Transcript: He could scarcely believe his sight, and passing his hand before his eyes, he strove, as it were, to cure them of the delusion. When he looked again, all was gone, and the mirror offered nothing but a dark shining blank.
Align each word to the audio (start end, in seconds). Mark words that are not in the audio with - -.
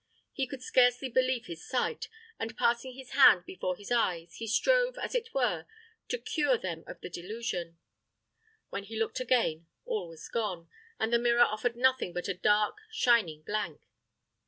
He 0.33 0.47
could 0.47 0.63
scarcely 0.63 1.09
believe 1.09 1.45
his 1.45 1.63
sight, 1.69 2.07
and 2.39 2.57
passing 2.57 2.93
his 2.95 3.11
hand 3.11 3.45
before 3.45 3.75
his 3.77 3.91
eyes, 3.91 4.37
he 4.37 4.47
strove, 4.47 4.97
as 4.97 5.13
it 5.13 5.31
were, 5.31 5.67
to 6.07 6.17
cure 6.17 6.57
them 6.57 6.83
of 6.87 6.99
the 7.01 7.07
delusion. 7.11 7.77
When 8.71 8.85
he 8.85 8.97
looked 8.97 9.19
again, 9.19 9.67
all 9.85 10.07
was 10.07 10.27
gone, 10.27 10.69
and 10.99 11.13
the 11.13 11.19
mirror 11.19 11.45
offered 11.45 11.75
nothing 11.75 12.13
but 12.13 12.27
a 12.27 12.33
dark 12.33 12.79
shining 12.89 13.43
blank. 13.43 13.79